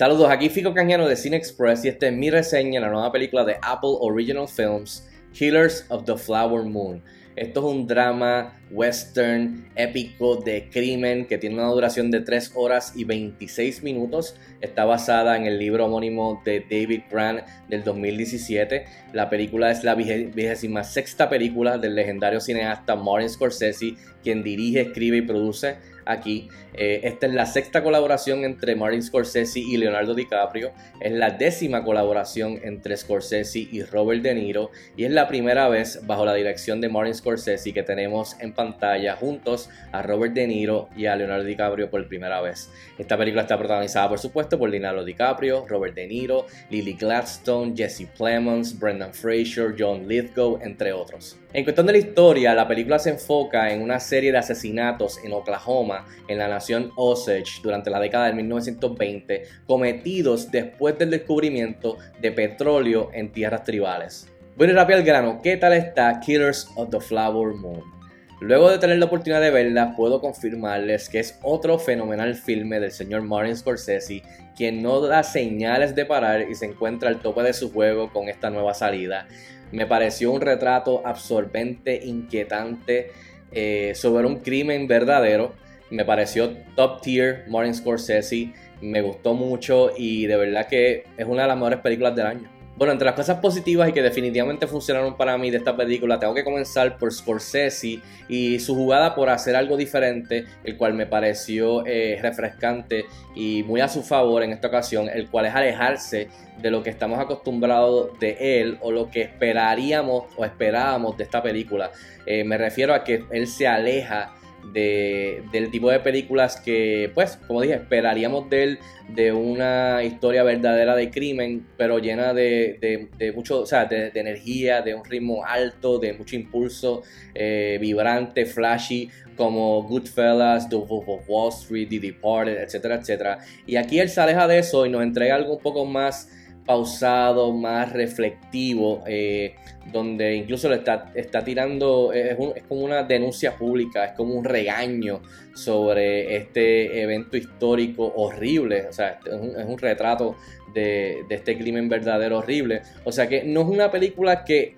[0.00, 3.12] Saludos, aquí Fico Canjano de Cine Express y esta es mi reseña de la nueva
[3.12, 7.02] película de Apple Original Films, Killers of the Flower Moon.
[7.36, 12.92] Esto es un drama western épico de crimen que tiene una duración de 3 horas
[12.94, 14.36] y 26 minutos.
[14.60, 18.84] Está basada en el libro homónimo de David Grant del 2017.
[19.12, 25.18] La película es la vigésima sexta película del legendario cineasta Martin Scorsese, quien dirige, escribe
[25.18, 25.76] y produce
[26.10, 26.48] aquí.
[26.74, 30.72] Eh, esta es la sexta colaboración entre Martin Scorsese y Leonardo DiCaprio.
[31.00, 34.70] Es la décima colaboración entre Scorsese y Robert De Niro.
[34.96, 39.16] Y es la primera vez bajo la dirección de Martin Scorsese que tenemos en pantalla
[39.16, 42.70] juntos a Robert De Niro y a Leonardo DiCaprio por primera vez.
[42.98, 48.06] Esta película está protagonizada por supuesto por Leonardo DiCaprio, Robert De Niro, Lily Gladstone, Jesse
[48.18, 51.38] Plemons, Brendan Fraser, John Lithgow, entre otros.
[51.52, 55.32] En cuestión de la historia, la película se enfoca en una serie de asesinatos en
[55.32, 62.30] Oklahoma, en la nación Osage, durante la década de 1920, cometidos después del descubrimiento de
[62.30, 64.28] petróleo en tierras tribales.
[64.56, 67.99] Bueno rápido al grano, ¿qué tal está Killers of the Flower Moon?
[68.40, 72.90] Luego de tener la oportunidad de verla, puedo confirmarles que es otro fenomenal filme del
[72.90, 74.22] señor Martin Scorsese,
[74.56, 78.30] quien no da señales de parar y se encuentra al tope de su juego con
[78.30, 79.28] esta nueva salida.
[79.72, 83.12] Me pareció un retrato absorbente, inquietante
[83.52, 85.52] eh, sobre un crimen verdadero.
[85.90, 88.54] Me pareció top tier Martin Scorsese.
[88.80, 92.59] Me gustó mucho y de verdad que es una de las mejores películas del año.
[92.80, 96.32] Bueno, entre las cosas positivas y que definitivamente funcionaron para mí de esta película, tengo
[96.32, 101.84] que comenzar por Scorsese y su jugada por hacer algo diferente, el cual me pareció
[101.84, 106.70] eh, refrescante y muy a su favor en esta ocasión, el cual es alejarse de
[106.70, 111.90] lo que estamos acostumbrados de él o lo que esperaríamos o esperábamos de esta película.
[112.24, 114.32] Eh, me refiero a que él se aleja
[114.72, 120.42] de, del tipo de películas que, pues, como dije, esperaríamos de él, de una historia
[120.42, 125.44] verdadera de crimen, pero llena de, de, mucho, o sea, de, energía, de un ritmo
[125.44, 127.02] alto, de mucho impulso,
[127.34, 133.38] eh, vibrante, flashy, como Goodfellas, The Wolf of Wall Street, The Departed, etcétera, etcétera.
[133.66, 136.28] Y aquí él se aleja de eso y nos entrega algo un poco más
[136.70, 139.56] pausado, más reflectivo, eh,
[139.92, 142.36] donde incluso le está, tirando, es,
[142.68, 145.20] como una denuncia pública, es como un regaño
[145.52, 150.36] sobre este evento histórico horrible, o sea, es un, retrato
[150.72, 152.82] de, este crimen verdadero horrible.
[153.02, 154.76] O sea que no es una película que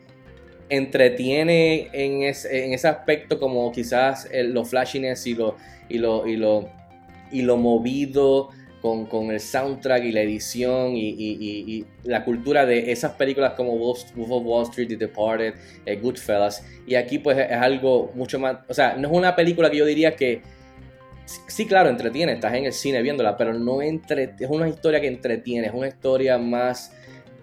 [0.70, 5.56] entretiene en, ese aspecto como quizás los flashiness y lo,
[5.90, 6.70] y lo, y lo,
[7.30, 8.48] y lo movido
[8.82, 14.44] con, el soundtrack y la edición y, la cultura de esas películas como Wolf, of
[14.44, 15.54] Wall Street, The Departed,
[15.86, 16.66] eh, Goodfellas.
[16.84, 19.86] Y aquí pues es algo mucho más, o sea, no es una película que yo
[19.86, 20.42] diría que,
[21.46, 25.06] sí claro, entretiene, estás en el cine viéndola, pero no entre, es una historia que
[25.06, 26.92] entretiene, es una historia más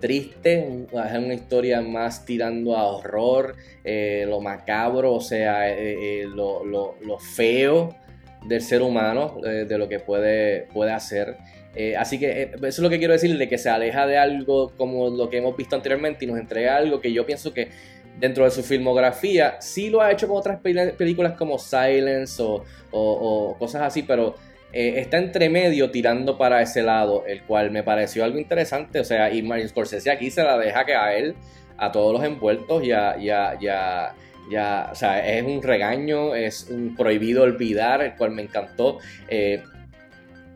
[0.01, 3.55] triste, es una historia más tirando a horror,
[3.85, 7.95] eh, lo macabro, o sea, eh, lo, lo feo
[8.45, 11.37] del ser humano, eh, de lo que puede, puede hacer.
[11.75, 14.17] Eh, así que eh, eso es lo que quiero decir, de que se aleja de
[14.17, 17.69] algo como lo que hemos visto anteriormente y nos entrega algo que yo pienso que
[18.19, 22.41] dentro de su filmografía sí lo ha hecho con otras películas como Silence
[22.91, 24.35] o, cosas así, pero
[24.73, 28.99] está entre medio tirando para ese lado, el cual me pareció algo interesante.
[28.99, 31.35] O sea, y Martin Scorsese aquí se la deja que a él,
[31.77, 34.13] a todos los envueltos y a,
[34.49, 38.99] ya, o sea, es un regaño, es un prohibido olvidar, el cual me encantó.
[39.27, 39.63] Eh,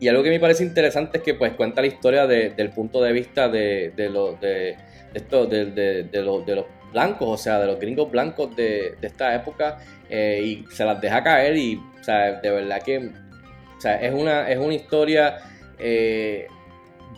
[0.00, 3.12] y algo que me parece interesante es que pues cuenta la historia del punto de
[3.12, 4.10] vista de, de,
[4.40, 4.76] de,
[5.14, 9.78] esto, de, los blancos, o sea, de los gringos blancos de, esta época,
[10.10, 14.12] eh, y se las deja caer y, o sea, de verdad que, o sea, es
[14.12, 15.38] una, es una historia
[15.78, 16.48] eh,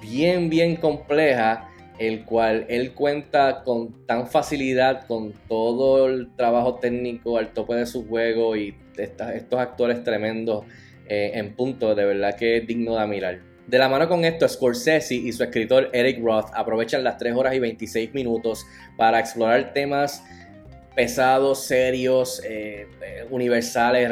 [0.00, 1.66] bien, bien compleja
[1.98, 7.87] el cual él cuenta con tan facilidad con todo el trabajo técnico al tope de
[7.87, 10.64] su juego y estos actores tremendos
[11.08, 13.40] eh, en punto, de verdad que es digno de admirar.
[13.66, 17.54] De la mano con esto, Scorsese y su escritor Eric Roth aprovechan las 3 horas
[17.54, 18.64] y 26 minutos
[18.96, 20.22] para explorar temas
[20.96, 24.10] pesados, serios, eh, eh, universales,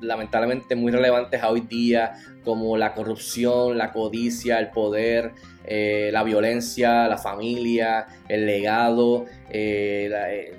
[0.00, 5.32] lamentablemente muy relevantes a hoy día, como la corrupción, la codicia, el poder,
[5.66, 9.26] eh, la violencia, la familia, el legado,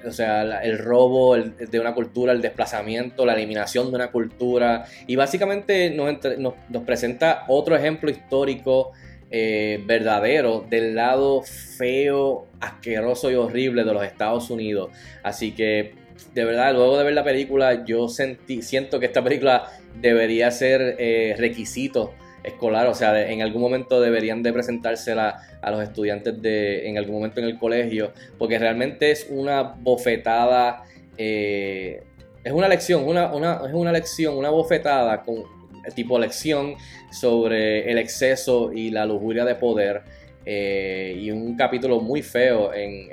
[0.06, 4.86] o sea, el robo de una cultura, el desplazamiento, la eliminación de una cultura.
[5.08, 8.92] Y básicamente nos presenta otro ejemplo histórico
[9.36, 14.92] eh, verdadero del lado feo, asqueroso y horrible de los Estados Unidos.
[15.24, 15.96] Así que,
[16.36, 20.98] de verdad, luego de ver la película, yo sentí, siento que esta película debería ser
[21.00, 22.14] eh, requisito
[22.44, 27.16] escolar, o sea, en algún momento deberían de presentársela a los estudiantes de, en algún
[27.16, 30.84] momento en el colegio, porque realmente es una bofetada,
[31.18, 32.04] eh,
[32.44, 35.63] es una lección, una, una, es una lección, una bofetada con
[35.96, 36.76] tipo lección
[37.12, 40.04] sobre el exceso y la lujuria de poder
[40.46, 43.10] eh, y un capítulo muy feo en,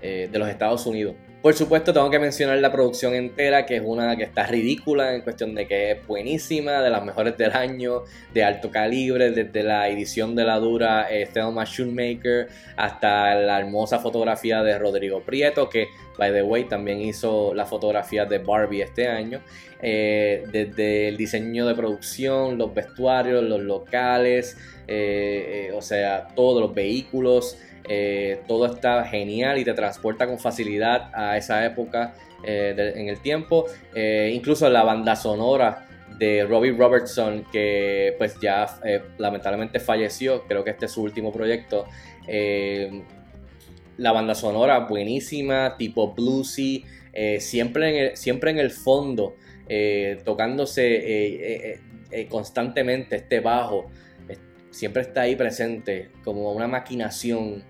[0.00, 1.14] eh, de los Estados Unidos.
[1.44, 5.20] Por supuesto, tengo que mencionar la producción entera, que es una que está ridícula en
[5.20, 9.90] cuestión de que es buenísima, de las mejores del año, de alto calibre, desde la
[9.90, 15.88] edición de la dura eh, Thelma Shoemaker hasta la hermosa fotografía de Rodrigo Prieto, que,
[16.16, 19.42] by the way, también hizo la fotografía de Barbie este año.
[19.86, 24.56] Eh, desde el diseño de producción, los vestuarios, los locales,
[24.88, 27.58] eh, o sea, todos los vehículos.
[27.86, 33.20] Eh, todo está genial y te transporta con facilidad a esa época eh, en el
[33.20, 33.66] tiempo.
[33.94, 35.86] Eh, incluso la banda sonora
[36.18, 38.66] de Robbie Robertson, que pues ya
[39.18, 41.86] lamentablemente falleció, creo que este es su último proyecto.
[43.96, 46.84] la banda sonora buenísima, tipo bluesy,
[47.40, 49.34] siempre en el fondo,
[50.24, 51.80] tocándose
[52.28, 53.90] constantemente este bajo
[54.74, 57.62] siempre está ahí presente como una maquinación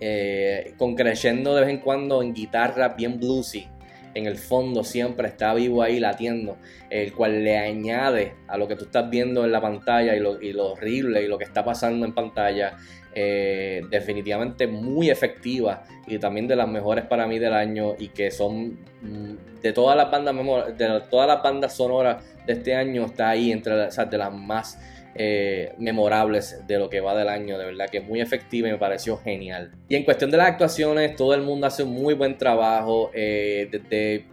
[0.00, 3.68] eh, con creyendo de vez en cuando en guitarra bien bluesy.
[4.14, 6.58] En el fondo siempre está vivo ahí latiendo,
[6.90, 10.72] el cual le añade a lo que tú estás viendo en la pantalla y lo,
[10.72, 12.76] horrible y lo que está pasando en pantalla.
[13.14, 18.30] Eh, definitivamente muy efectiva y también de las mejores para mí del año y que
[18.30, 20.34] son mm, de todas las bandas
[20.78, 24.78] de todas las bandas sonoras de este año está ahí entre de las más
[25.14, 27.58] eh, memorables de lo que va del año.
[27.58, 29.72] De verdad que muy efectiva y me pareció genial.
[29.88, 33.10] Y en cuestión de las actuaciones, todo el mundo hace un muy buen trabajo.
[33.14, 34.26] Eh, desde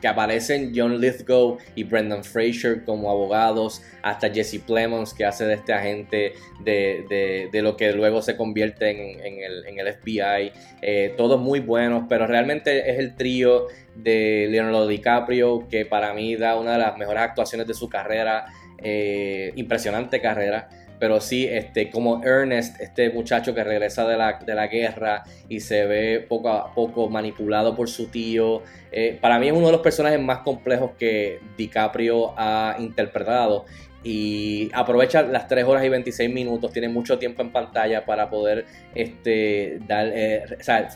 [0.00, 5.54] que aparecen John Lithgow y Brendan Fraser como abogados, hasta Jesse Plemons que hace de
[5.54, 10.52] este agente de, lo que luego se convierte en, el, FBI.
[10.82, 16.36] Eh, todos muy buenos, pero realmente es el trío de Leonardo DiCaprio que para mí
[16.36, 18.46] da una de las mejores actuaciones de su carrera.
[18.86, 20.68] Eh, impresionante carrera.
[21.04, 25.60] Pero sí, este, como Ernest, este muchacho que regresa de la, de la guerra y
[25.60, 28.62] se ve poco a poco manipulado por su tío.
[28.90, 33.66] Eh, para mí es uno de los personajes más complejos que DiCaprio ha interpretado
[34.04, 38.66] y aprovecha las 3 horas y 26 minutos, tiene mucho tiempo en pantalla para poder
[38.94, 40.44] este, dar, eh,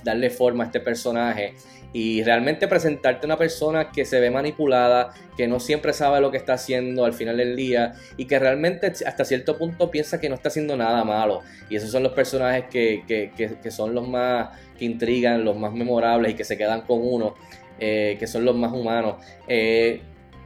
[0.04, 1.54] darle forma a este personaje
[1.92, 6.36] y realmente presentarte una persona que se ve manipulada, que no siempre sabe lo que
[6.36, 10.34] está haciendo al final del día y que realmente hasta cierto punto piensa que no
[10.34, 11.40] está haciendo nada malo.
[11.70, 16.32] Y esos son los personajes que, que, son los más que intrigan, los más memorables
[16.32, 17.34] y que se quedan con uno,
[17.80, 19.24] eh, que son los más humanos.
[19.46, 20.02] Eh,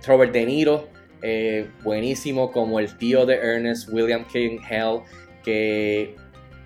[0.06, 0.88] Robert De Niro
[1.23, 5.01] eh, buenísimo como el tío de Ernest, William King Hell,
[5.45, 6.17] que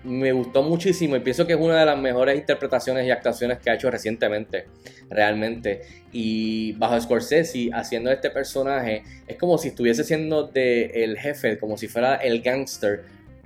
[0.03, 3.69] me gustó muchísimo y pienso que es una de las mejores interpretaciones y actuaciones que
[3.69, 4.65] ha hecho recientemente,
[5.09, 5.81] realmente.
[6.11, 11.77] Y bajo Scorsese, haciendo este personaje, es como si estuviese siendo de el jefe, como
[11.77, 13.03] si fuera el gangster,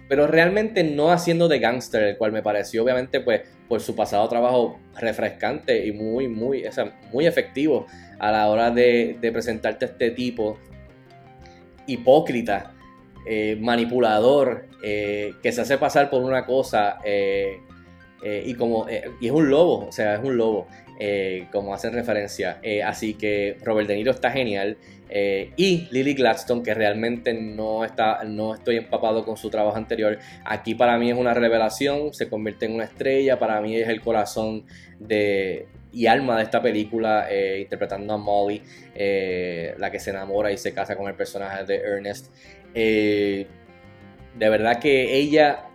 [0.07, 4.28] pero realmente no haciendo de gangster, el cual me pareció obviamente pues por su pasado
[4.28, 6.66] trabajo refrescante y muy, muy,
[7.12, 7.88] muy efectivo
[8.19, 10.59] a la hora de, de presentarte este tipo
[11.88, 12.73] hipócrita,
[13.26, 17.59] eh, manipulador, eh, que se hace pasar por una cosa eh,
[18.45, 18.88] y como
[19.19, 20.68] y es un lobo, o sea, es un lobo,
[21.52, 22.61] como hacen referencia.
[22.85, 24.78] así que Robert De Niro está genial.
[25.57, 30.19] y Lily Gladstone, que realmente no, está, no estoy empapado con su trabajo anterior.
[30.45, 34.02] Aquí para mí es una revelación, se convierte en una estrella, para mí es el
[34.02, 34.66] corazón
[35.00, 38.62] de, y alma de esta película, eh, interpretando a Molly,
[38.95, 42.28] eh, la que se enamora y se casa con el personaje de Ernest.
[42.74, 43.48] Eh,
[44.38, 45.66] de verdad que ella,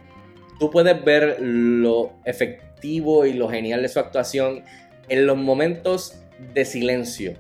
[0.59, 4.65] tú puedes ver lo efectivo y lo genial de su actuación
[5.09, 6.19] en los momentos
[6.55, 7.35] de silencio.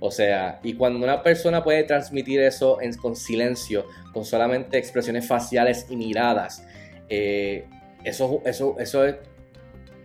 [0.00, 5.26] O sea, y cuando una persona puede transmitir eso en, con silencio, con solamente expresiones
[5.28, 6.66] faciales y miradas,
[7.08, 9.14] eso, eso, eso es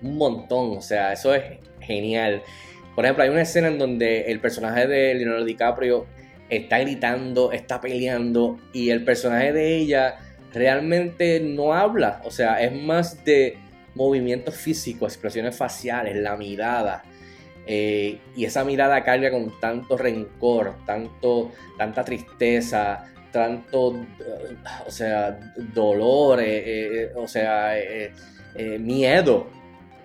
[0.04, 0.78] un montón.
[0.78, 1.44] O sea, eso es
[1.88, 2.44] genial.
[2.96, 6.06] Por ejemplo, hay una escena en donde el personaje de Leonardo DiCaprio
[6.50, 10.20] está gritando, está peleando y el personaje de ella
[10.54, 12.22] realmente no habla.
[12.26, 13.58] O sea, es más de
[13.96, 17.04] movimientos físicos, expresiones faciales, la mirada.
[17.66, 24.06] Eh, y esa mirada carga con tanto rencor, tanto, tanta tristeza, tanto,
[24.86, 25.38] o sea,
[25.74, 27.74] dolor, eh, eh, o sea,
[28.80, 29.48] miedo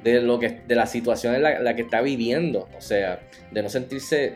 [0.03, 2.69] de, lo que, de la situación en la, que está viviendo.
[2.77, 4.35] O sea, de no sentirse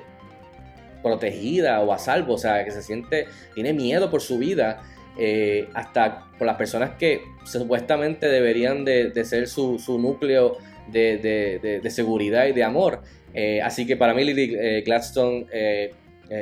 [1.02, 4.82] protegida o a salvo, o sea, que se siente, tiene miedo por su vida,
[5.18, 10.58] eh, hasta por las personas que supuestamente deberían de, ser su, núcleo
[10.88, 13.02] de, seguridad y de amor.
[13.34, 15.46] Eh, así que para mí Lily Gladstone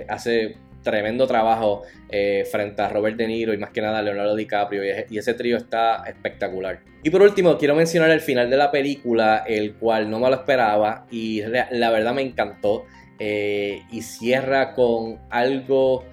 [0.09, 4.37] hace tremendo trabajo eh, frente a Robert De Niro y más que nada a Leonardo
[4.37, 6.79] DiCaprio y, ese trío está espectacular.
[7.03, 10.37] Y por último, quiero mencionar el final de la película, el cual no me lo
[10.37, 12.85] esperaba y la verdad me encantó.
[13.19, 16.05] Eh, y cierra con algo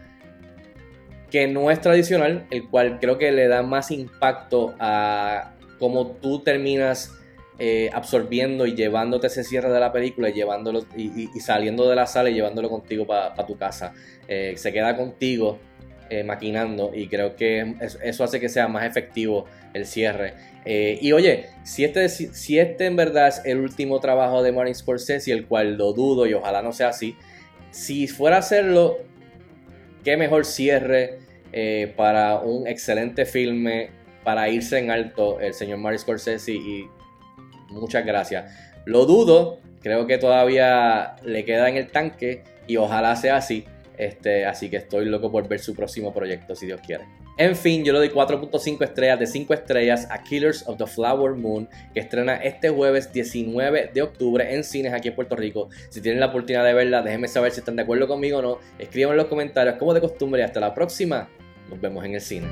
[1.32, 6.40] que no es tradicional, el cual creo que le da más impacto a cómo tú
[6.40, 7.21] terminas
[7.64, 12.08] eh, absorbiendo y llevándote ese cierre de la película y llevándolo y, saliendo de la
[12.08, 13.94] sala y llevándolo contigo para tu casa.
[14.28, 15.60] Eh, se queda contigo
[16.10, 20.34] eh, maquinando y creo que eso hace que sea más efectivo el cierre.
[20.66, 25.32] y oye, si este, si este en verdad es el último trabajo de Martin Scorsese,
[25.32, 27.16] el cual lo dudo y ojalá no sea así,
[27.70, 28.98] si fuera a hacerlo,
[30.04, 31.20] qué mejor cierre
[31.96, 33.92] para un excelente filme
[34.24, 36.90] para irse en alto el señor Martin Scorsese y
[37.72, 38.54] Muchas gracias.
[38.86, 43.66] Lo dudo, creo que todavía le queda en el tanque y ojalá sea así.
[43.98, 47.06] Este, así que estoy loco por ver su próximo proyecto, si Dios quiere.
[47.38, 51.34] En fin, yo le doy 4.5 estrellas de 5 estrellas a Killers of the Flower
[51.34, 55.70] Moon, que estrena este jueves 19 de octubre en cines aquí en Puerto Rico.
[55.90, 58.60] Si tienen la oportunidad de verla, déjenme saber si están de acuerdo conmigo o no.
[58.80, 61.30] Escriban en los comentarios como de costumbre hasta la próxima.
[61.70, 62.48] Nos vemos en el cine.